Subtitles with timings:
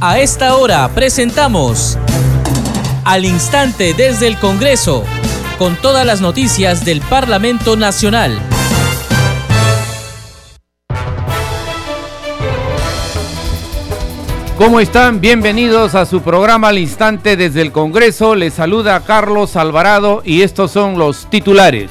[0.00, 1.96] A esta hora presentamos
[3.04, 5.04] Al Instante desde el Congreso,
[5.58, 8.38] con todas las noticias del Parlamento Nacional.
[14.58, 15.22] ¿Cómo están?
[15.22, 18.34] Bienvenidos a su programa Al Instante desde el Congreso.
[18.34, 21.90] Les saluda Carlos Alvarado y estos son los titulares.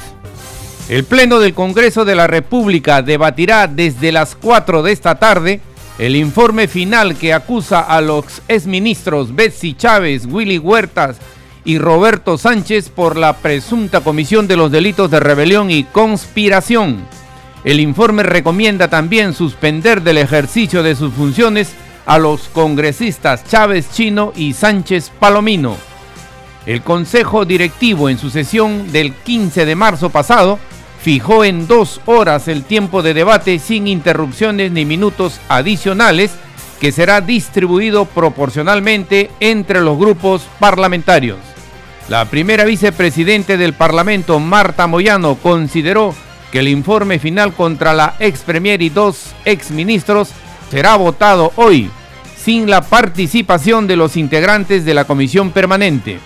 [0.89, 5.59] El Pleno del Congreso de la República debatirá desde las 4 de esta tarde
[5.97, 11.17] el informe final que acusa a los exministros Betsy Chávez, Willy Huertas
[11.63, 17.05] y Roberto Sánchez por la presunta comisión de los delitos de rebelión y conspiración.
[17.63, 21.73] El informe recomienda también suspender del ejercicio de sus funciones
[22.05, 25.75] a los congresistas Chávez Chino y Sánchez Palomino.
[26.65, 30.59] El Consejo Directivo en su sesión del 15 de marzo pasado
[31.05, 36.31] fijó en dos horas el tiempo de debate sin interrupciones ni minutos adicionales
[36.79, 41.37] que será distribuido proporcionalmente entre los grupos parlamentarios.
[42.09, 46.15] La primera vicepresidente del Parlamento, Marta Moyano, consideró
[46.51, 50.29] que el informe final contra la ex premier y dos ex ministros
[50.71, 51.87] será votado hoy,
[52.35, 56.17] sin la participación de los integrantes de la comisión permanente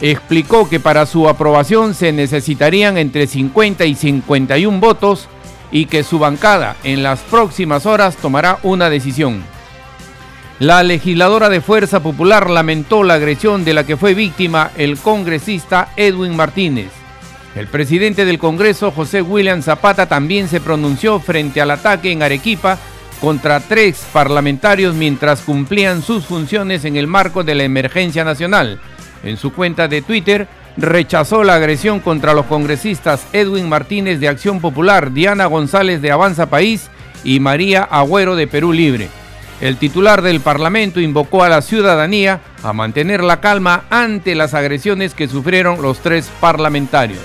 [0.00, 5.28] explicó que para su aprobación se necesitarían entre 50 y 51 votos
[5.70, 9.42] y que su bancada en las próximas horas tomará una decisión.
[10.60, 15.92] La legisladora de Fuerza Popular lamentó la agresión de la que fue víctima el congresista
[15.96, 16.90] Edwin Martínez.
[17.54, 22.78] El presidente del Congreso, José William Zapata, también se pronunció frente al ataque en Arequipa
[23.20, 28.80] contra tres parlamentarios mientras cumplían sus funciones en el marco de la emergencia nacional
[29.22, 34.60] en su cuenta de Twitter, rechazó la agresión contra los congresistas Edwin Martínez de Acción
[34.60, 36.88] Popular, Diana González de Avanza País
[37.24, 39.08] y María Agüero de Perú Libre.
[39.60, 45.14] El titular del Parlamento invocó a la ciudadanía a mantener la calma ante las agresiones
[45.14, 47.22] que sufrieron los tres parlamentarios.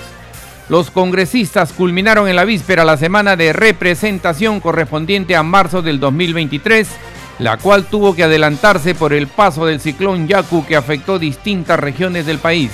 [0.68, 6.88] Los congresistas culminaron en la víspera la semana de representación correspondiente a marzo del 2023
[7.38, 12.26] la cual tuvo que adelantarse por el paso del ciclón Yaku que afectó distintas regiones
[12.26, 12.70] del país.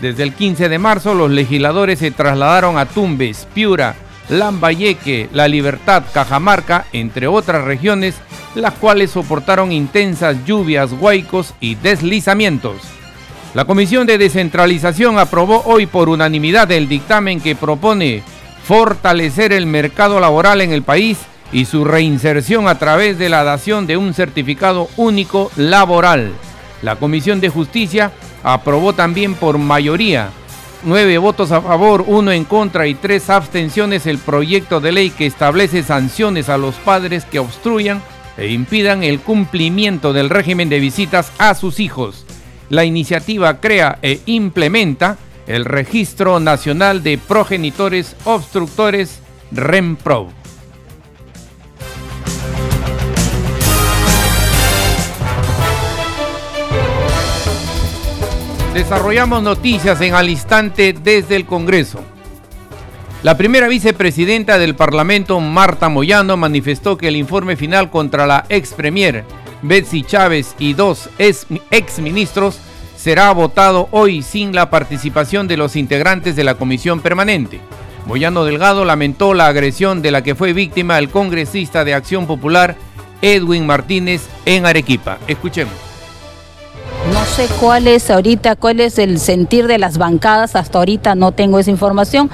[0.00, 3.94] Desde el 15 de marzo los legisladores se trasladaron a Tumbes, Piura,
[4.28, 8.16] Lambayeque, La Libertad, Cajamarca, entre otras regiones,
[8.54, 12.78] las cuales soportaron intensas lluvias, huaicos y deslizamientos.
[13.54, 18.22] La Comisión de Descentralización aprobó hoy por unanimidad el dictamen que propone
[18.64, 21.18] fortalecer el mercado laboral en el país
[21.52, 26.32] y su reinserción a través de la dación de un certificado único laboral.
[26.80, 30.30] La Comisión de Justicia aprobó también por mayoría,
[30.84, 35.26] nueve votos a favor, uno en contra y tres abstenciones el proyecto de ley que
[35.26, 38.02] establece sanciones a los padres que obstruyan
[38.36, 42.24] e impidan el cumplimiento del régimen de visitas a sus hijos.
[42.70, 49.20] La iniciativa crea e implementa el Registro Nacional de Progenitores Obstructores
[49.50, 50.41] REMPRO.
[58.74, 62.00] Desarrollamos noticias en al instante desde el Congreso.
[63.22, 68.72] La primera vicepresidenta del Parlamento, Marta Moyano, manifestó que el informe final contra la ex
[68.72, 69.24] premier
[69.60, 72.60] Betsy Chávez y dos ex ministros
[72.96, 77.60] será votado hoy sin la participación de los integrantes de la comisión permanente.
[78.06, 82.76] Moyano Delgado lamentó la agresión de la que fue víctima el congresista de Acción Popular
[83.20, 85.18] Edwin Martínez en Arequipa.
[85.28, 85.91] Escuchemos.
[87.12, 91.32] No sé cuál es ahorita, cuál es el sentir de las bancadas, hasta ahorita no
[91.32, 92.30] tengo esa información.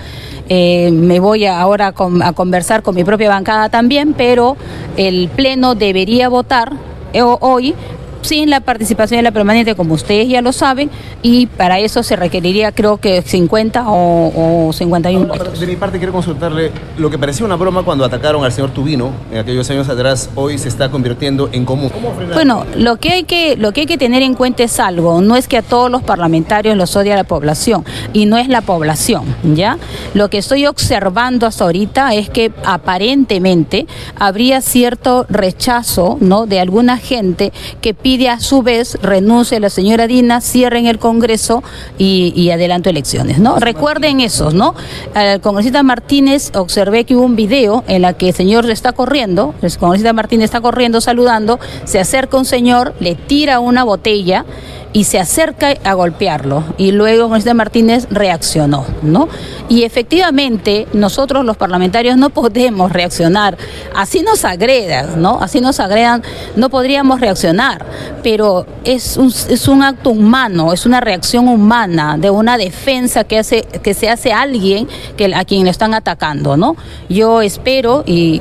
[0.48, 1.88] Eh, me voy ahora
[2.22, 4.56] a conversar con mi propia bancada también, pero
[4.96, 6.74] el Pleno debería votar
[7.12, 7.74] eh, hoy
[8.22, 10.90] sin la participación de la permanente, como ustedes ya lo saben,
[11.22, 15.60] y para eso se requeriría creo que 50 o, 51 votos.
[15.60, 19.12] De mi parte quiero consultarle, lo que parecía una broma cuando atacaron al señor Tubino
[19.32, 21.90] en aquellos años atrás, hoy se está convirtiendo en común.
[22.34, 25.36] Bueno, lo que, hay que, lo que hay que tener en cuenta es algo, no
[25.36, 29.24] es que a todos los parlamentarios los odia la población, y no es la población,
[29.54, 29.78] ¿ya?
[30.14, 33.86] Lo que estoy observando hasta ahorita es que aparentemente
[34.18, 39.68] habría cierto rechazo, ¿no?, de alguna gente que pide pide a su vez renuncie la
[39.68, 41.62] señora Dina, cierren el Congreso
[41.98, 43.58] y, y adelanto elecciones, ¿no?
[43.58, 44.74] Recuerden eso, ¿no?
[45.12, 49.54] Al congresista Martínez observé que hubo un video en la que el señor está corriendo,
[49.60, 54.46] el congresista Martínez está corriendo saludando, se acerca un señor, le tira una botella
[54.92, 56.64] y se acerca a golpearlo.
[56.76, 59.28] Y luego José Martínez reaccionó, ¿no?
[59.68, 63.56] Y efectivamente nosotros los parlamentarios no podemos reaccionar.
[63.94, 65.38] Así nos agredan, ¿no?
[65.40, 66.22] Así nos agredan,
[66.56, 67.84] no podríamos reaccionar.
[68.22, 73.38] Pero es un, es un acto humano, es una reacción humana de una defensa que,
[73.38, 76.76] hace, que se hace a alguien que, a quien le están atacando, ¿no?
[77.08, 78.40] Yo espero y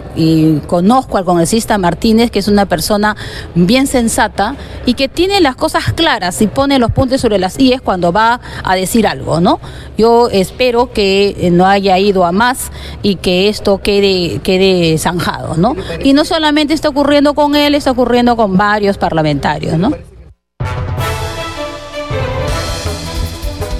[0.68, 3.16] conozco al congresista Martínez, que es una persona
[3.56, 4.56] bien sensata
[4.86, 8.40] y que tiene las cosas claras y pone los puntos sobre las IES cuando va
[8.64, 9.60] a decir algo, ¿no?
[9.98, 12.72] Yo espero que no haya ido a más
[13.04, 15.76] y que esto quede, quede zanjado, ¿no?
[16.04, 19.92] Y no solamente está ocurriendo con él, está ocurriendo con varios parlamentarios, ¿no?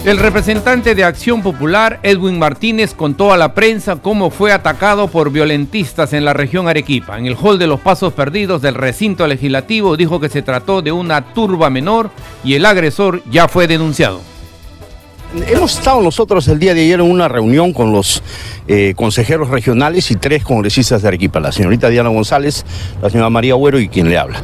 [0.08, 5.34] El representante de Acción Popular, Edwin Martínez, contó a la prensa cómo fue atacado por
[5.34, 7.20] violentistas en la región Arequipa.
[7.20, 10.94] En el hall de los Pasos Perdidos del recinto legislativo dijo que se trató de
[10.94, 12.10] una turba menor
[12.42, 14.22] y el agresor ya fue denunciado.
[15.46, 18.24] Hemos estado nosotros el día de ayer en una reunión con los
[18.70, 22.66] eh, consejeros regionales y tres congresistas de Arequipa, la señorita Diana González,
[23.02, 24.42] la señora María Agüero y quien le habla.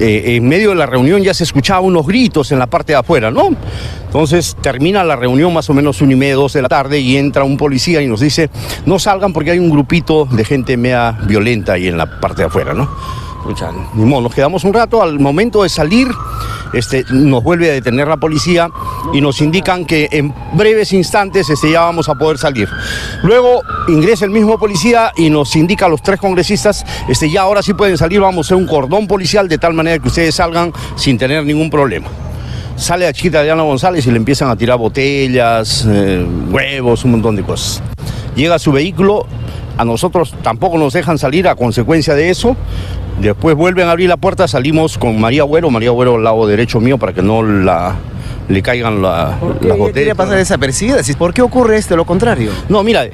[0.00, 2.98] Eh, en medio de la reunión ya se escuchaban unos gritos en la parte de
[2.98, 3.50] afuera, ¿no?
[4.06, 7.18] Entonces termina la reunión más o menos una y media, dos de la tarde y
[7.18, 8.48] entra un policía y nos dice,
[8.86, 12.48] no salgan porque hay un grupito de gente media violenta ahí en la parte de
[12.48, 12.88] afuera, ¿no?
[13.40, 16.08] Escuchan, ni modo, nos quedamos un rato, al momento de salir
[16.72, 18.70] este, nos vuelve a detener la policía
[19.12, 22.68] y nos indican que en breves instantes este, ya vamos a poder salir.
[23.22, 27.62] Luego ingresa el mismo policía y nos indica a los tres congresistas, este, ya ahora
[27.62, 30.72] sí pueden salir, vamos a hacer un cordón policial de tal manera que ustedes salgan
[30.96, 32.08] sin tener ningún problema.
[32.76, 37.36] Sale la chiquita Diana González y le empiezan a tirar botellas, eh, huevos, un montón
[37.36, 37.82] de cosas.
[38.34, 39.26] Llega a su vehículo,
[39.76, 42.56] a nosotros tampoco nos dejan salir a consecuencia de eso.
[43.20, 46.80] Después vuelven a abrir la puerta, salimos con María Agüero, María Agüero al lado derecho
[46.80, 47.96] mío para que no la,
[48.48, 50.16] le caigan la, ¿Por las botellas.
[50.16, 50.98] pasar desapercibida?
[51.18, 51.96] ¿Por qué ocurre esto?
[51.96, 52.50] Lo contrario.
[52.68, 53.06] No, mira,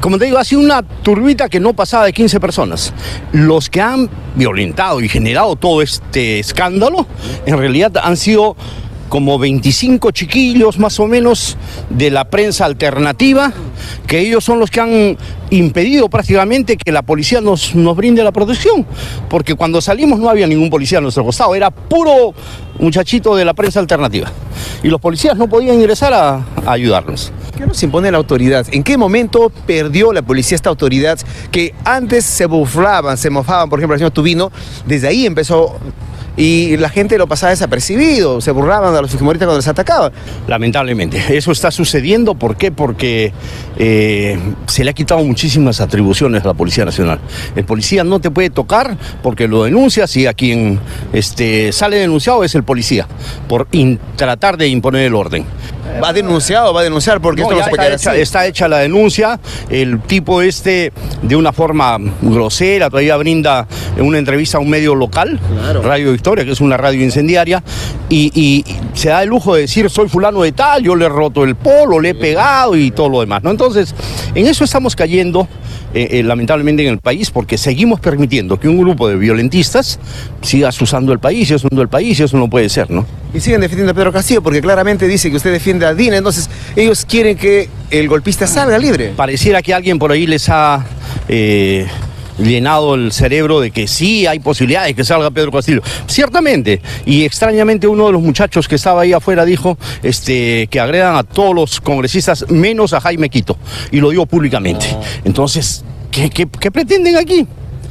[0.00, 2.92] como te digo, ha sido una turbita que no pasaba de 15 personas.
[3.32, 7.06] Los que han violentado y generado todo este escándalo,
[7.46, 8.56] en realidad han sido
[9.08, 11.56] como 25 chiquillos más o menos
[11.90, 13.52] de la prensa alternativa,
[14.06, 15.16] que ellos son los que han
[15.50, 18.86] impedido prácticamente que la policía nos, nos brinde la protección,
[19.28, 22.34] porque cuando salimos no había ningún policía a nuestro costado, era puro
[22.78, 24.30] muchachito de la prensa alternativa.
[24.82, 27.32] Y los policías no podían ingresar a, a ayudarnos.
[27.56, 28.66] ¿Qué nos impone la autoridad?
[28.70, 31.18] ¿En qué momento perdió la policía esta autoridad
[31.50, 34.50] que antes se burlaban, se mofaban, por ejemplo, el señor Tubino?
[34.86, 35.78] Desde ahí empezó
[36.36, 40.12] y la gente lo pasaba desapercibido, se burlaban de los fujimoristas cuando les atacaban.
[40.46, 42.34] Lamentablemente, eso está sucediendo.
[42.34, 42.72] ¿Por qué?
[42.72, 43.32] Porque
[43.76, 47.18] eh, se le ha quitado muchísimas atribuciones a la Policía Nacional.
[47.56, 50.78] El policía no te puede tocar porque lo denuncias y a quien
[51.14, 53.06] este, sale denunciado es el policía
[53.48, 53.66] por
[54.16, 55.46] tratar de imponer el orden.
[56.02, 58.78] Va denunciado, va a denunciar porque No, esto no se está, hecha, está hecha la
[58.78, 60.92] denuncia, el tipo este
[61.22, 63.66] de una forma grosera todavía brinda
[63.98, 65.82] una entrevista a un medio local, Claro.
[65.82, 67.62] Radio Victoria, que es una radio incendiaria,
[68.08, 68.64] y, y
[68.94, 71.56] se da el lujo de decir soy fulano de tal, yo le he roto el
[71.56, 73.42] polo, le he pegado y todo lo demás.
[73.42, 73.50] ¿no?
[73.50, 73.94] Entonces,
[74.34, 75.48] en eso estamos cayendo.
[75.92, 79.98] Eh, eh, lamentablemente en el país porque seguimos permitiendo que un grupo de violentistas
[80.40, 83.04] siga usando el país y usando el país y eso no puede ser, ¿no?
[83.34, 86.48] Y siguen defendiendo a Pedro Castillo porque claramente dice que usted defiende a Dina, entonces
[86.76, 89.12] ellos quieren que el golpista salga libre.
[89.16, 90.84] pareciera que alguien por ahí les ha
[91.28, 91.86] eh,
[92.42, 95.82] llenado el cerebro de que sí hay posibilidades de que salga Pedro Castillo.
[96.06, 96.80] Ciertamente.
[97.06, 101.22] Y extrañamente uno de los muchachos que estaba ahí afuera dijo este, que agredan a
[101.24, 103.56] todos los congresistas menos a Jaime Quito.
[103.90, 104.86] Y lo digo públicamente.
[105.24, 107.46] Entonces, ¿qué, qué- qué pretenden aquí?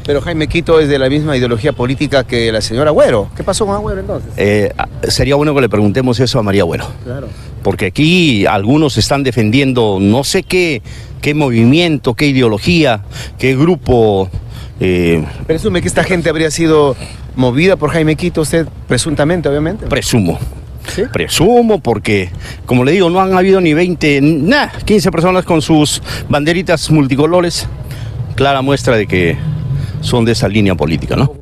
[0.10, 3.30] Pero Jaime Quito es de la misma ideología política que la señora Agüero.
[3.38, 4.32] ¿Qué pasó con Agüero entonces?
[4.38, 4.74] Eh,
[5.08, 6.88] sería bueno que le preguntemos eso a María Bueno.
[7.04, 7.28] Claro.
[7.62, 10.82] Porque aquí algunos están defendiendo no sé qué,
[11.22, 13.04] qué movimiento, qué ideología,
[13.38, 14.32] qué grupo.
[14.80, 16.96] eh, Presume que esta gente habría sido
[17.36, 19.86] movida por Jaime Quito, usted presuntamente, obviamente.
[19.86, 20.40] Presumo.
[20.88, 21.04] ¿Sí?
[21.14, 22.32] Presumo porque,
[22.66, 27.68] como le digo, no han habido ni 20, nada, 15 personas con sus banderitas multicolores.
[28.34, 29.38] Clara muestra de que
[30.02, 31.34] son de esa línea política, ¿no?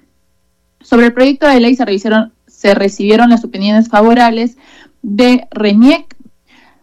[0.80, 4.56] Sobre el proyecto de ley se, recibieron las opiniones favorables
[5.02, 6.16] de RENIEC,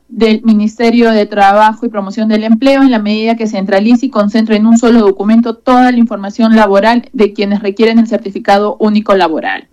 [0.08, 4.56] del Ministerio de Trabajo y Promoción del Empleo en la medida que centralice y concentre
[4.56, 9.68] en un solo documento toda la información laboral de quienes requieren el certificado único laboral.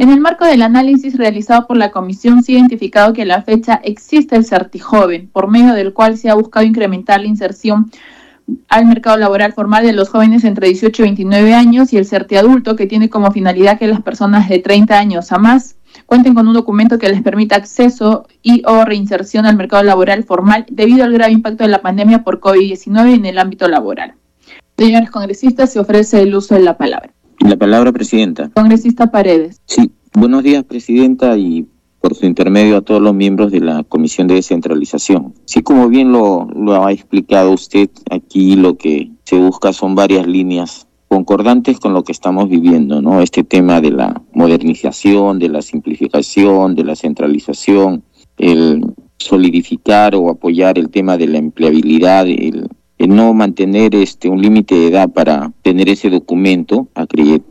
[0.00, 3.42] En el marco del análisis realizado por la comisión se ha identificado que a la
[3.42, 7.90] fecha existe el CertiJoven, por medio del cual se ha buscado incrementar la inserción
[8.70, 12.76] al mercado laboral formal de los jóvenes entre 18 y 29 años y el CertiAdulto,
[12.76, 15.76] que tiene como finalidad que las personas de 30 años a más
[16.06, 20.64] cuenten con un documento que les permita acceso y o reinserción al mercado laboral formal
[20.70, 24.14] debido al grave impacto de la pandemia por COVID-19 en el ámbito laboral.
[24.78, 27.12] Señores congresistas, se ofrece el uso de la palabra.
[27.40, 28.50] La palabra, Presidenta.
[28.50, 29.60] Congresista Paredes.
[29.64, 31.66] Sí, buenos días, Presidenta, y
[32.00, 35.34] por su intermedio a todos los miembros de la Comisión de Descentralización.
[35.46, 40.26] Sí, como bien lo, lo ha explicado usted, aquí lo que se busca son varias
[40.26, 43.20] líneas concordantes con lo que estamos viviendo, ¿no?
[43.20, 48.04] Este tema de la modernización, de la simplificación, de la centralización,
[48.38, 48.84] el
[49.18, 52.68] solidificar o apoyar el tema de la empleabilidad, el
[53.08, 56.88] no mantener este un límite de edad para tener ese documento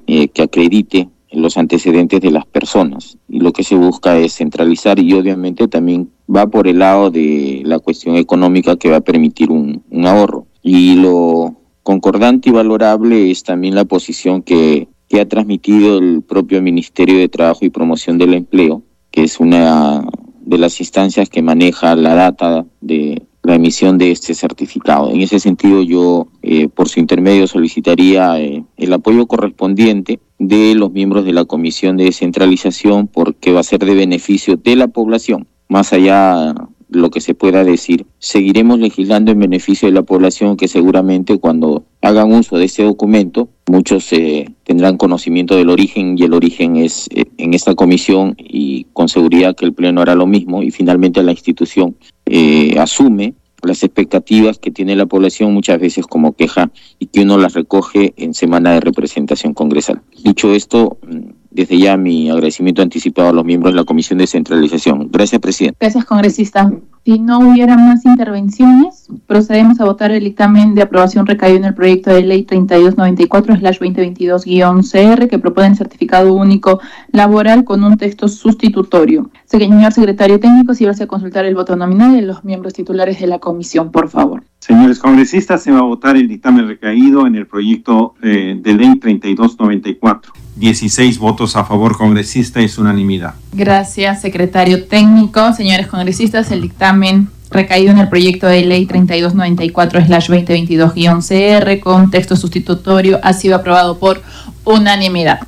[0.07, 3.17] eh, que acredite los antecedentes de las personas.
[3.27, 7.61] Y lo que se busca es centralizar y obviamente también va por el lado de
[7.65, 10.47] la cuestión económica que va a permitir un, un ahorro.
[10.61, 16.61] Y lo concordante y valorable es también la posición que, que ha transmitido el propio
[16.61, 20.07] Ministerio de Trabajo y Promoción del Empleo, que es una
[20.41, 25.11] de las instancias que maneja la data de la emisión de este certificado.
[25.11, 30.91] En ese sentido, yo, eh, por su intermedio, solicitaría eh, el apoyo correspondiente de los
[30.91, 35.47] miembros de la Comisión de Descentralización porque va a ser de beneficio de la población,
[35.67, 36.53] más allá
[36.89, 38.05] lo que se pueda decir.
[38.17, 43.49] Seguiremos legislando en beneficio de la población que seguramente cuando hagan uso de ese documento,
[43.67, 48.85] muchos eh, tendrán conocimiento del origen y el origen es eh, en esta comisión y
[48.93, 51.95] con seguridad que el Pleno hará lo mismo y finalmente la institución
[52.29, 53.33] eh, asume
[53.63, 58.13] las expectativas que tiene la población muchas veces como queja y que uno las recoge
[58.17, 60.01] en semana de representación congresal.
[60.23, 64.27] Dicho esto, mm, desde ya mi agradecimiento anticipado a los miembros de la Comisión de
[64.27, 65.09] Centralización.
[65.11, 65.77] Gracias, presidente.
[65.79, 66.71] Gracias, congresista.
[67.05, 71.73] Si no hubiera más intervenciones, procedemos a votar el dictamen de aprobación recaído en el
[71.73, 76.79] proyecto de ley 3294-2022-CR que propone el certificado único
[77.11, 79.31] laboral con un texto sustitutorio.
[79.45, 83.25] Señor secretario técnico, si va a consultar el voto nominal de los miembros titulares de
[83.27, 84.43] la comisión, por favor.
[84.59, 88.99] Señores congresistas, se va a votar el dictamen recaído en el proyecto eh, de ley
[88.99, 90.33] 3294.
[90.57, 93.35] 16 votos a favor, congresista, es unanimidad.
[93.53, 95.53] Gracias, secretario técnico.
[95.53, 103.31] Señores congresistas, el dictamen recaído en el proyecto de ley 3294-2022-CR con texto sustitutorio ha
[103.33, 104.21] sido aprobado por
[104.65, 105.39] unanimidad.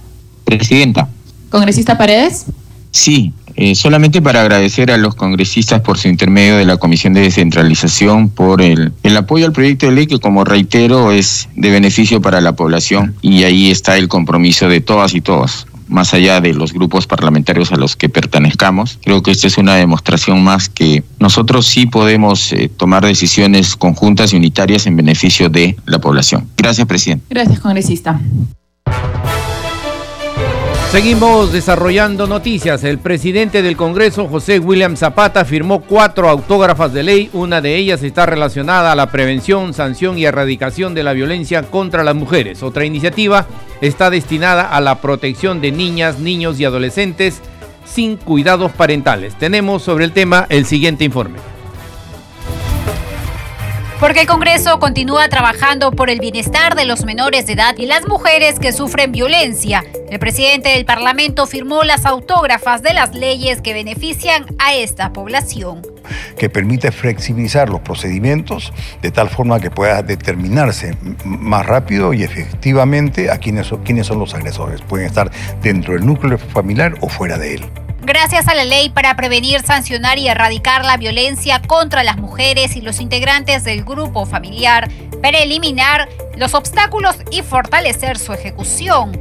[0.46, 1.10] Presidenta.
[1.50, 2.46] Congresista Paredes.
[2.91, 7.22] Sí, eh, solamente para agradecer a los congresistas por su intermedio de la Comisión de
[7.22, 12.24] Descentralización, por el, el apoyo al proyecto de ley que, como reitero, es de beneficio
[12.24, 16.56] para la población y ahí está el compromiso de todas y todos más allá de
[16.56, 18.98] los grupos parlamentarios a los que pertenezcamos.
[19.03, 24.34] Creo que esta es una demostración más que nosotros sí podemos eh, tomar decisiones conjuntas
[24.34, 26.48] y unitarias en beneficio de la población.
[26.58, 27.25] Gracias, presidente.
[27.30, 28.20] Gracias, congresista.
[30.91, 32.83] Seguimos desarrollando noticias.
[32.83, 37.29] El presidente del Congreso, José William Zapata, firmó cuatro autógrafas de ley.
[37.31, 42.03] Una de ellas está relacionada a la prevención, sanción y erradicación de la violencia contra
[42.03, 42.62] las mujeres.
[42.62, 43.48] Otra iniciativa
[43.79, 47.41] está destinada a la protección de niñas, niños y adolescentes
[47.86, 49.36] sin cuidados parentales.
[49.36, 51.39] Tenemos sobre el tema el siguiente informe.
[54.01, 58.08] Porque el Congreso continúa trabajando por el bienestar de los menores de edad y las
[58.08, 59.86] mujeres que sufren violencia.
[60.10, 65.84] El presidente del Parlamento firmó las autógrafas de las leyes que benefician a esta población.
[66.36, 73.29] Que permite flexibilizar los procedimientos de tal forma que pueda determinarse más rápido y efectivamente
[73.29, 74.81] a quiénes son, los agresores.
[74.81, 75.29] Pueden estar
[75.62, 77.65] dentro del núcleo familiar o fuera de él.
[78.03, 82.81] Gracias a la ley para prevenir, sancionar y erradicar la violencia contra las mujeres y
[82.81, 84.89] los integrantes del grupo familiar,
[85.22, 89.12] para eliminar los obstáculos y fortalecer su ejecución.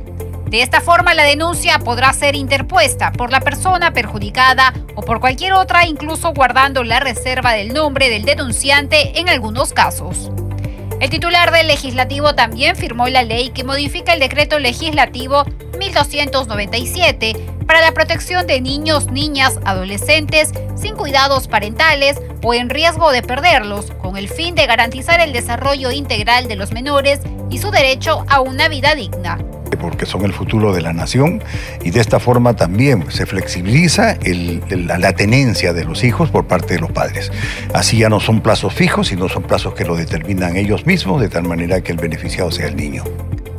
[0.46, 5.52] De esta forma, la denuncia podrá ser interpuesta por la persona perjudicada o por cualquier
[5.52, 10.30] otra, incluso guardando la reserva del nombre del denunciante en algunos casos.
[11.00, 15.44] El titular del legislativo también firmó la ley que modifica el decreto legislativo
[15.78, 23.22] 1297 para la protección de niños, niñas, adolescentes sin cuidados parentales o en riesgo de
[23.22, 28.26] perderlos, con el fin de garantizar el desarrollo integral de los menores y su derecho
[28.28, 29.38] a una vida digna
[29.76, 31.42] porque son el futuro de la nación
[31.82, 34.16] y de esta forma también se flexibiliza
[34.70, 37.32] la, tenencia de los hijos por parte de los padres.
[37.74, 41.28] Así ya no son plazos fijos, sino son plazos que lo determinan ellos mismos, de
[41.28, 43.04] tal manera que el beneficiado sea el niño.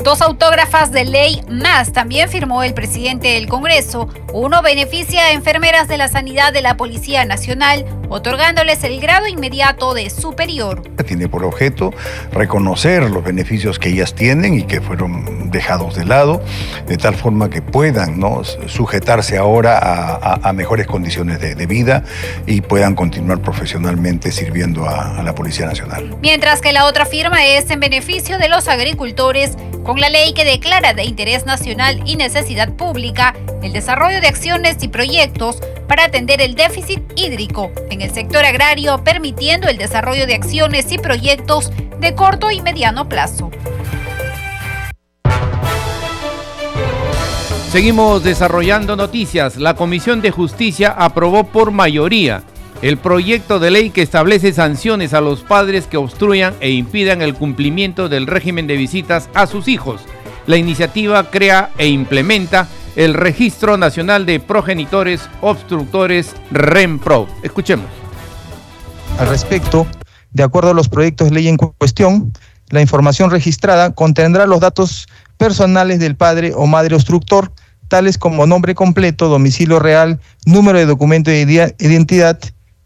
[0.04, 4.10] Dos autógrafas de ley más también firmó el presidente del Congreso.
[4.34, 9.94] Uno beneficia a enfermeras de la sanidad de la Policía Nacional, otorgándoles el grado inmediato
[9.94, 10.82] de superior.
[11.06, 11.94] Tiene por objeto
[12.32, 16.42] reconocer los beneficios que ellas tienen y que fueron dejados de lado,
[16.88, 18.42] de tal forma que puedan ¿no?
[18.68, 22.04] sujetarse ahora a, mejores condiciones de, vida
[22.48, 26.18] y puedan continuar profesionalmente sirviendo a, a la Policía Nacional.
[26.22, 30.46] Mientras que la otra firma es en beneficio de los agricultores con la ley que
[30.46, 35.58] declara de interés nacional y necesidad pública el desarrollo de acciones y proyectos
[35.88, 40.98] para atender el déficit hídrico en el sector agrario, permitiendo el desarrollo de acciones y
[40.98, 43.52] proyectos de corto y mediano plazo.
[47.72, 49.56] Seguimos desarrollando noticias.
[49.56, 52.44] La Comisión de Justicia aprobó por mayoría
[52.82, 57.36] el proyecto de ley que establece sanciones a los padres que obstruyan e impidan el
[57.36, 60.02] cumplimiento del régimen de visitas a sus hijos.
[60.48, 67.28] La iniciativa crea e implementa el Registro Nacional de Progenitores Obstructores REMPRO.
[67.44, 67.86] Escuchemos.
[69.20, 69.86] Al respecto,
[70.32, 72.34] de acuerdo a los proyectos de ley en cuestión,
[72.70, 75.08] la información registrada contendrá los datos
[75.38, 77.52] personales del padre o madre obstructor,
[77.88, 82.42] tales como nombre completo, domicilio real, número de documento de identidad,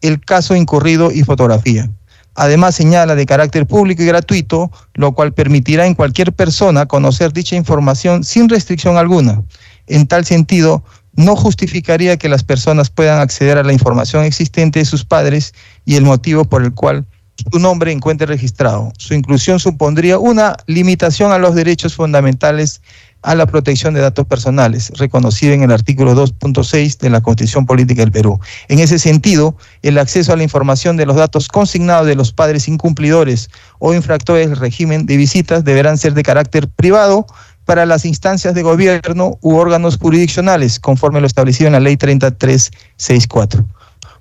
[0.08, 1.90] el caso incurrido y fotografía.
[2.36, 7.56] Además señala de carácter público y gratuito, lo cual permitirá en cualquier persona conocer dicha
[7.56, 9.42] información sin restricción alguna.
[9.88, 14.86] En tal sentido, no justificaría que las personas puedan acceder a la información existente de
[14.86, 15.54] sus padres
[15.86, 17.06] y el motivo por el cual
[17.52, 18.92] su nombre encuentre registrado.
[18.98, 22.82] Su inclusión supondría una limitación a los derechos fundamentales
[23.26, 28.04] a la protección de datos personales, reconocido en el artículo 2.6 de la Constitución Política
[28.04, 28.40] del Perú.
[28.70, 32.68] En ese sentido, el acceso a la información de los datos consignados de los padres
[32.68, 37.26] incumplidores o infractores del régimen de visitas deberán ser de carácter privado
[37.66, 43.66] para las instancias de gobierno u órganos jurisdiccionales, conforme lo establecido en la Ley 3364.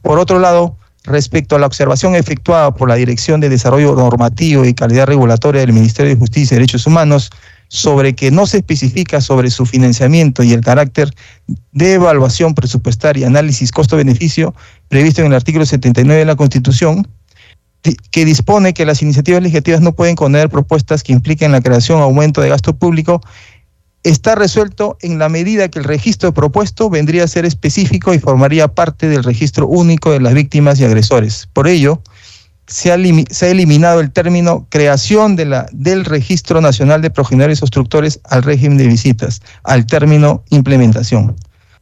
[0.01, 4.73] Por otro lado, respecto a la observación efectuada por la Dirección de Desarrollo Normativo y
[4.73, 7.31] Calidad Regulatoria del Ministerio de Justicia y Derechos Humanos,
[7.75, 11.13] sobre que no se especifica sobre su financiamiento y el carácter
[11.73, 14.55] de evaluación presupuestaria análisis costo-beneficio
[14.87, 17.09] previsto en el artículo 79 de la Constitución,
[18.13, 22.05] que dispone que las iniciativas legislativas no pueden contener propuestas que impliquen la creación o
[22.05, 23.21] aumento de gasto público,
[24.05, 28.69] está resuelto en la medida que el registro propuesto vendría a ser específico y formaría
[28.69, 31.49] parte del registro único de las víctimas y agresores.
[31.53, 32.01] Por ello,
[32.67, 38.43] se ha, eliminado el término creación de la, del Registro Nacional de Progenitores Obstructores al
[38.43, 41.37] régimen de visitas, al término implementación.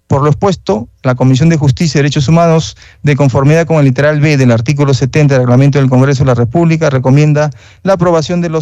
[0.09, 4.21] Por lo expuesto, la Comisión de Justicia y Derechos Humanos, de conformidad con el literal
[4.21, 7.51] B del artículo 70 del Reglamento del Congreso de la República, recomienda
[7.83, 8.59] la aprobación del,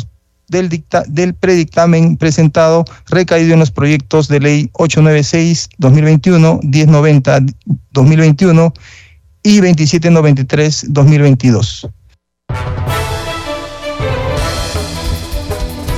[0.47, 6.61] del predictamen presentado recaído en los proyectos de ley 896-2021,
[7.93, 8.73] 1090-2021
[9.43, 11.91] y 2793-2022.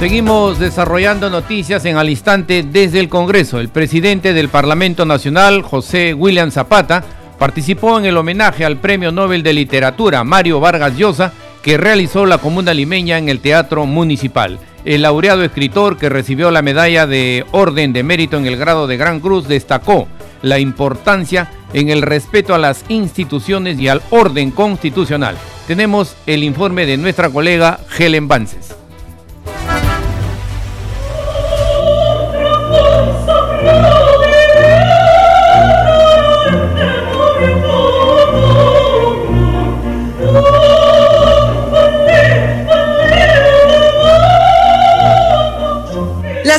[0.03, 3.61] Seguimos desarrollando noticias en al instante desde el Congreso.
[3.61, 7.05] El presidente del Parlamento Nacional, José William Zapata,
[7.39, 12.39] participó en el homenaje al Premio Nobel de Literatura Mario Vargas Llosa que realizó la
[12.39, 14.59] comuna limeña en el Teatro Municipal.
[14.85, 18.97] El laureado escritor que recibió la medalla de Orden de Mérito en el grado de
[18.97, 20.09] Gran Cruz destacó
[20.43, 25.37] la importancia en el respeto a las instituciones y al orden constitucional.
[25.69, 28.82] Tenemos el informe de nuestra colega Helen Vances.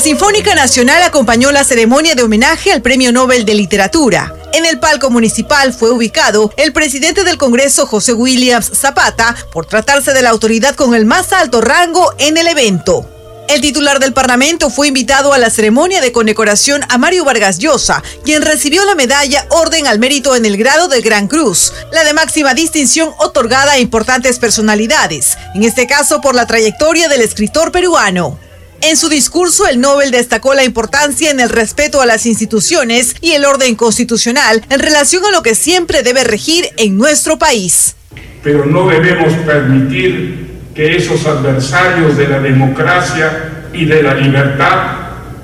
[0.03, 4.35] Sinfónica Nacional acompañó la ceremonia de homenaje al Premio Nobel de Literatura.
[4.51, 10.11] En el palco municipal fue ubicado el presidente del Congreso, José Williams Zapata, por tratarse
[10.11, 13.09] de la autoridad con el más alto rango en el evento.
[13.47, 18.03] El titular del Parlamento fue invitado a la ceremonia de condecoración a Mario Vargas Llosa,
[18.25, 22.11] quien recibió la medalla Orden al Mérito en el grado de Gran Cruz, la de
[22.11, 28.37] máxima distinción otorgada a importantes personalidades, en este caso por la trayectoria del escritor peruano.
[28.85, 33.31] En su discurso, el Nobel destacó la importancia en el respeto a las instituciones y
[33.31, 37.95] el orden constitucional en relación a lo que siempre debe regir en nuestro país.
[38.43, 44.97] Pero no debemos permitir que esos adversarios de la democracia y de la libertad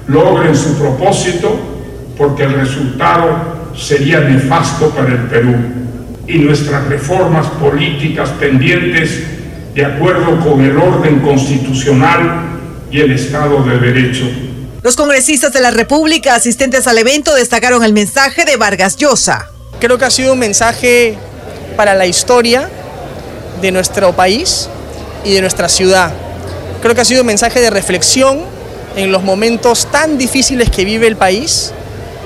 [0.09, 1.57] logren su propósito,
[2.17, 5.55] porque el resultado sería nefasto para el Perú
[6.27, 9.23] y nuestras reformas políticas pendientes
[9.73, 12.58] de acuerdo con el orden constitucional
[12.91, 14.25] y el Estado de Derecho.
[14.81, 19.49] Los congresistas de la República asistentes al evento destacaron el mensaje de Vargas Llosa.
[19.79, 21.17] Creo que ha sido un mensaje
[21.75, 22.69] para la historia
[23.61, 24.69] de nuestro país,
[25.23, 26.11] y de nuestra ciudad.
[26.81, 28.39] Creo que ha sido un mensaje de reflexión
[28.95, 31.71] en los momentos tan difíciles que vive el país,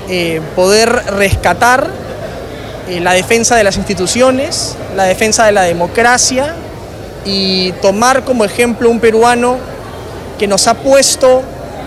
[0.09, 1.89] eh, poder rescatar
[2.89, 6.55] eh, la defensa de las instituciones, la defensa de la democracia
[7.25, 9.57] y tomar como ejemplo un peruano
[10.37, 11.41] que nos ha puesto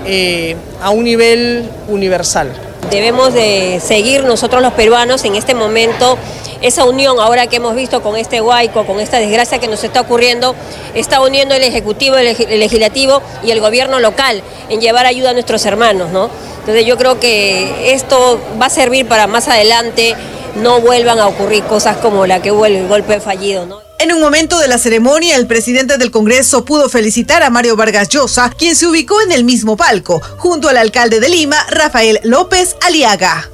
[0.06, 2.52] eh, a un nivel universal.
[2.90, 6.16] Debemos de seguir nosotros los peruanos en este momento
[6.62, 10.00] esa unión ahora que hemos visto con este huaico, con esta desgracia que nos está
[10.00, 10.54] ocurriendo,
[10.94, 12.24] está uniendo el Ejecutivo, el
[12.60, 16.30] Legislativo y el gobierno local en llevar ayuda a nuestros hermanos, ¿no?
[16.60, 20.16] Entonces yo creo que esto va a servir para más adelante
[20.56, 23.85] no vuelvan a ocurrir cosas como la que hubo el golpe fallido, ¿no?
[23.98, 28.10] En un momento de la ceremonia, el presidente del Congreso pudo felicitar a Mario Vargas
[28.10, 32.76] Llosa, quien se ubicó en el mismo palco, junto al alcalde de Lima, Rafael López
[32.82, 33.50] Aliaga.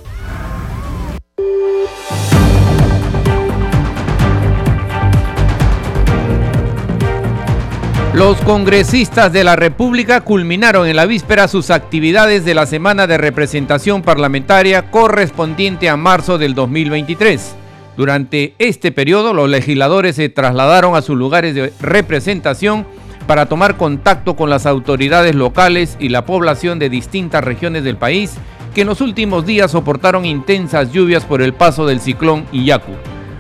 [8.15, 13.17] Los congresistas de la República culminaron en la víspera sus actividades de la semana de
[13.17, 17.62] representación parlamentaria correspondiente a marzo del 2023.
[17.97, 22.87] Durante este periodo, los legisladores se trasladaron a sus lugares de representación
[23.27, 28.35] para tomar contacto con las autoridades locales y la población de distintas regiones del país
[28.75, 32.93] que en los últimos días soportaron intensas lluvias por el paso del ciclón Iyaku.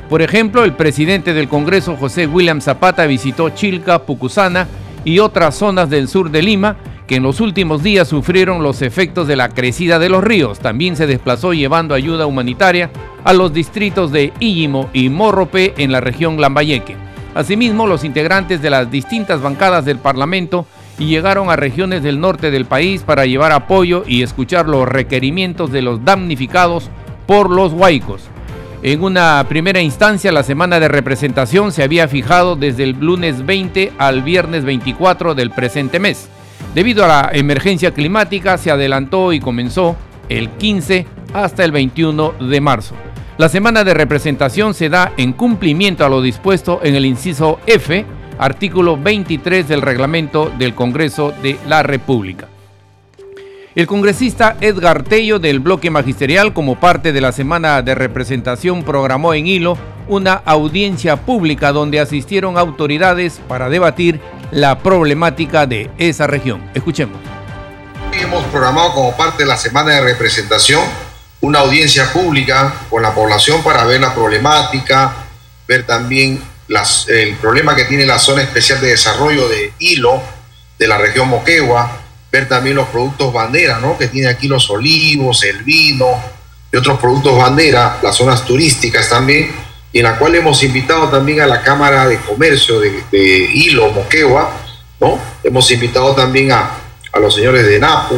[0.09, 4.69] Por ejemplo, el presidente del Congreso, José William Zapata, visitó Chilca, Pucusana
[5.05, 6.77] y otras zonas del sur de Lima
[7.15, 10.61] en los últimos días sufrieron los efectos de la crecida de los ríos.
[10.61, 12.91] También se desplazó llevando ayuda humanitaria
[13.23, 16.97] a los distritos de Illimo y Morrope en la región Lambayeque.
[17.35, 20.65] Asimismo, los integrantes de las distintas bancadas del Parlamento
[20.99, 25.83] llegaron a regiones del norte del país para llevar apoyo y escuchar los requerimientos de
[25.83, 26.89] los damnificados
[27.27, 28.23] por los huaicos.
[28.83, 33.93] En una primera instancia, la semana de representación se había fijado desde el lunes 20
[33.99, 36.31] al viernes 24 del presente mes.
[36.75, 39.97] Debido a la emergencia climática, se adelantó y comenzó
[40.29, 42.95] el 15 hasta el 21 de marzo.
[43.39, 48.05] La semana de representación se da en cumplimiento a lo dispuesto en el inciso F,
[48.39, 52.49] artículo 23 del reglamento del Congreso de la República.
[53.75, 59.33] El congresista Edgar Tello del bloque magisterial, como parte de la semana de representación, programó
[59.33, 64.21] en Hilo una audiencia pública donde asistieron autoridades para debatir
[64.53, 66.63] la problemática de esa región.
[66.75, 67.19] Escuchemos.
[68.13, 70.83] Hemos programado como parte de la semana de representación
[71.41, 75.13] una audiencia pública con la población para ver la problemática,
[75.67, 76.41] ver también
[77.09, 80.23] el problema que tiene la zona especial de desarrollo de Hilo,
[80.79, 83.99] de la región Moquegua, ver también los productos bandera, ¿no?
[83.99, 86.07] Que tiene aquí los olivos, el vino
[86.71, 89.51] y otros productos bandera, las zonas turísticas también,
[89.93, 94.53] en la cual hemos invitado también a la Cámara de Comercio de, Hilo, Moquegua,
[95.01, 95.19] ¿no?
[95.45, 96.71] Hemos invitado también a,
[97.13, 98.17] a, los señores de NAPU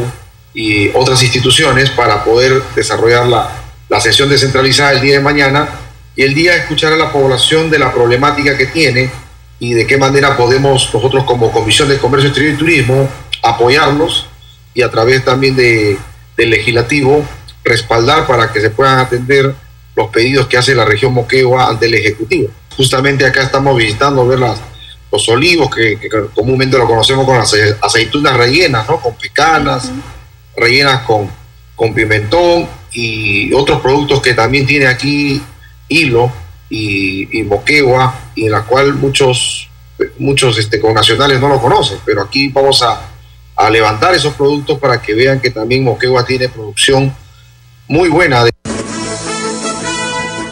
[0.52, 3.50] y otras instituciones para poder desarrollar la,
[3.88, 5.68] la sesión descentralizada el día de mañana
[6.14, 9.10] y el día escuchar a la población de la problemática que tiene
[9.58, 13.08] y de qué manera podemos nosotros como Comisión de Comercio Exterior y Turismo
[13.42, 14.26] apoyarlos
[14.74, 15.98] y a través también de,
[16.36, 17.24] del legislativo
[17.64, 19.54] respaldar para que se puedan atender
[19.96, 22.50] los pedidos que hace la región Moquegua ante el Ejecutivo.
[22.76, 24.60] Justamente acá estamos visitando ver las,
[25.10, 25.98] los olivos, que,
[26.34, 29.00] comúnmente lo conocemos con las aceitunas rellenas, ¿no?
[29.00, 29.90] con picanas,
[30.56, 31.30] rellenas con,
[31.76, 35.40] con pimentón y otros productos que también tiene aquí
[35.88, 36.32] hilo
[36.68, 39.68] y, y Moquegua, y en la cual muchos,
[40.18, 43.10] muchos este, connacionales no lo conocen, pero aquí vamos a,
[43.56, 47.14] a levantar esos productos para que vean que también Moquegua tiene producción
[47.86, 48.44] muy buena.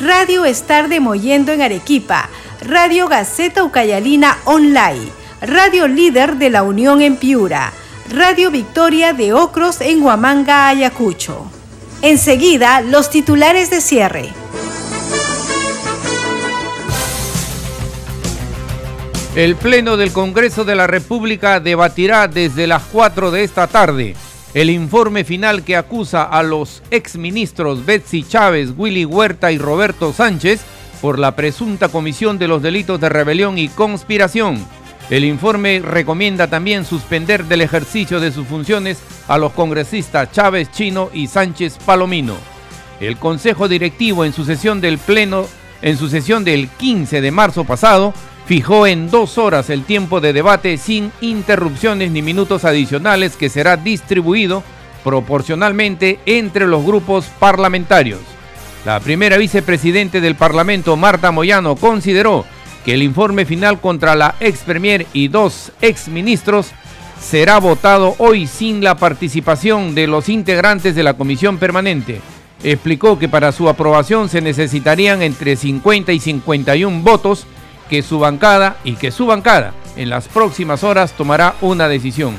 [0.00, 2.28] Radio Estar de Moyendo en Arequipa,
[2.60, 5.08] Radio Gaceta Ucayalina Online,
[5.40, 7.72] Radio Líder de la Unión en Piura,
[8.10, 11.50] Radio Victoria de Ocros en Huamanga, Ayacucho.
[12.02, 14.34] Enseguida, los titulares de cierre.
[19.34, 24.14] El Pleno del Congreso de la República debatirá desde las 4 de esta tarde
[24.56, 30.62] el informe final que acusa a los exministros Betsy Chávez, Willy Huerta y Roberto Sánchez
[31.00, 34.66] por la presunta comisión de los delitos de rebelión y conspiración
[35.08, 41.10] el informe recomienda también suspender del ejercicio de sus funciones a los congresistas Chávez Chino
[41.12, 42.34] y Sánchez Palomino.
[42.98, 45.46] El Consejo Directivo en su sesión del Pleno,
[45.80, 48.14] en su sesión del 15 de marzo pasado,
[48.46, 53.76] fijó en dos horas el tiempo de debate sin interrupciones ni minutos adicionales que será
[53.76, 54.62] distribuido
[55.02, 58.20] proporcionalmente entre los grupos parlamentarios.
[58.84, 62.44] La primera vicepresidente del Parlamento, Marta Moyano, consideró
[62.84, 66.68] que el informe final contra la ex premier y dos ex ministros
[67.20, 72.20] será votado hoy sin la participación de los integrantes de la comisión permanente.
[72.62, 77.46] Explicó que para su aprobación se necesitarían entre 50 y 51 votos
[77.88, 82.36] que su bancada y que su bancada en las próximas horas tomará una decisión.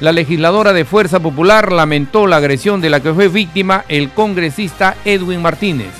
[0.00, 4.96] La legisladora de Fuerza Popular lamentó la agresión de la que fue víctima el congresista
[5.04, 5.92] Edwin Martínez.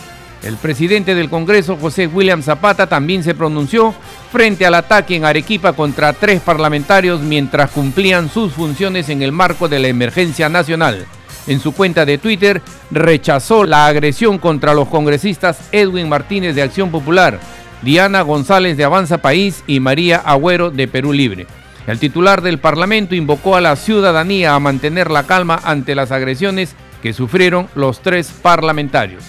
[0.43, 3.95] El presidente del Congreso, José William Zapata, también se pronunció
[4.33, 9.69] frente al ataque en Arequipa contra tres parlamentarios mientras cumplían sus funciones en el marco
[9.69, 11.07] de la emergencia nacional.
[11.47, 16.91] En su cuenta de Twitter rechazó la agresión contra los congresistas Edwin Martínez de Acción
[16.91, 17.39] Popular,
[17.83, 21.47] Diana González de Avanza País y María Agüero de Perú Libre.
[21.89, 26.77] El titular del Parlamento invocó a la ciudadanía a mantener la calma ante las agresiones
[27.03, 29.25] que sufrieron los tres parlamentarios.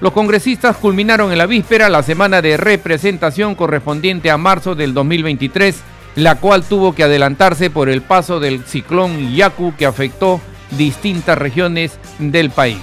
[0.00, 5.82] Los congresistas culminaron en la víspera la semana de representación correspondiente a marzo del 2023,
[6.14, 11.98] la cual tuvo que adelantarse por el paso del ciclón Yaku que afectó distintas regiones
[12.20, 12.78] del país.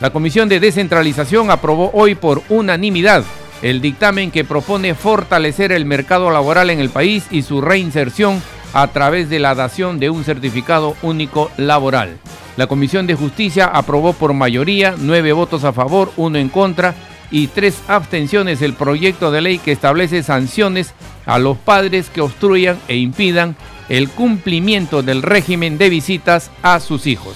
[0.00, 3.24] La Comisión de Descentralización aprobó hoy por unanimidad
[3.62, 8.42] el dictamen que propone fortalecer el mercado laboral en el país y su reinserción
[8.72, 12.18] a través de la dación de un certificado único laboral.
[12.56, 16.94] La Comisión de Justicia aprobó por mayoría, nueve votos a favor, uno en contra
[17.30, 20.94] y tres abstenciones el proyecto de ley que establece sanciones
[21.26, 23.56] a los padres que obstruyan e impidan
[23.88, 27.34] el cumplimiento del régimen de visitas a sus hijos.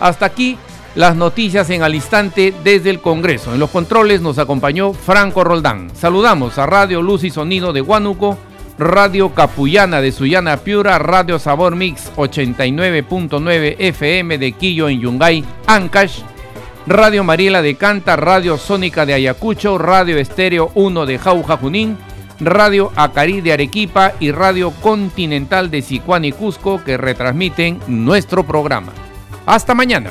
[0.00, 0.58] Hasta aquí
[0.94, 3.52] las noticias en al instante desde el Congreso.
[3.54, 5.90] En los controles nos acompañó Franco Roldán.
[5.94, 8.38] Saludamos a Radio Luz y Sonido de Huánuco
[8.78, 16.20] Radio Capullana de Sullana Piura, Radio Sabor Mix 89.9 FM de Quillo en Yungay, Ancash,
[16.86, 21.98] Radio Mariela de Canta, Radio Sónica de Ayacucho, Radio Estéreo 1 de Jauja Junín,
[22.40, 28.92] Radio Acarí de Arequipa y Radio Continental de Sicuán y Cusco que retransmiten nuestro programa.
[29.46, 30.10] Hasta mañana.